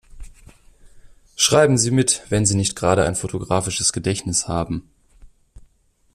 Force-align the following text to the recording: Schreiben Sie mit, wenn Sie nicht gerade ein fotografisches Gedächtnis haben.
Schreiben 1.35 1.77
Sie 1.77 1.91
mit, 1.91 2.23
wenn 2.29 2.43
Sie 2.47 2.55
nicht 2.55 2.75
gerade 2.75 3.05
ein 3.05 3.15
fotografisches 3.15 3.93
Gedächtnis 3.93 4.47
haben. 4.47 4.89